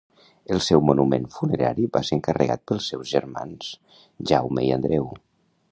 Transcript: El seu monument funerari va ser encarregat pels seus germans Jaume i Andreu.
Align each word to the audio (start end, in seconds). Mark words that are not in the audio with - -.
El 0.53 0.61
seu 0.67 0.81
monument 0.89 1.27
funerari 1.35 1.85
va 1.97 2.01
ser 2.07 2.17
encarregat 2.17 2.65
pels 2.71 2.89
seus 2.93 3.13
germans 3.17 3.73
Jaume 4.33 4.67
i 4.71 4.75
Andreu. 4.81 5.11